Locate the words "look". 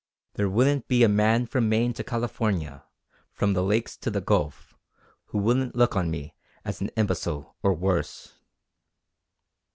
5.75-5.95